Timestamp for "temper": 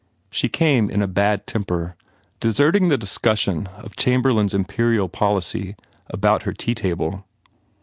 1.45-1.95